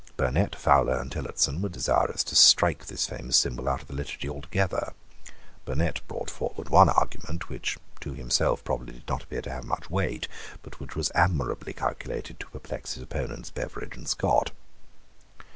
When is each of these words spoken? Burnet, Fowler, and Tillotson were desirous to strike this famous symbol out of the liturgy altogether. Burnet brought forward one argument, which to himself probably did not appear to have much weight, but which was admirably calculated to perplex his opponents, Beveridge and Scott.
Burnet, 0.17 0.55
Fowler, 0.55 0.99
and 0.99 1.11
Tillotson 1.11 1.61
were 1.61 1.69
desirous 1.69 2.23
to 2.23 2.35
strike 2.35 2.87
this 2.87 3.05
famous 3.05 3.37
symbol 3.37 3.69
out 3.69 3.83
of 3.83 3.87
the 3.87 3.93
liturgy 3.93 4.27
altogether. 4.27 4.93
Burnet 5.63 6.01
brought 6.07 6.31
forward 6.31 6.69
one 6.69 6.89
argument, 6.89 7.49
which 7.49 7.77
to 7.99 8.13
himself 8.15 8.63
probably 8.63 8.93
did 8.93 9.07
not 9.07 9.21
appear 9.21 9.43
to 9.43 9.51
have 9.51 9.63
much 9.63 9.91
weight, 9.91 10.27
but 10.63 10.79
which 10.79 10.95
was 10.95 11.11
admirably 11.13 11.73
calculated 11.73 12.39
to 12.39 12.49
perplex 12.49 12.93
his 12.95 13.03
opponents, 13.03 13.51
Beveridge 13.51 13.95
and 13.95 14.07
Scott. 14.07 14.49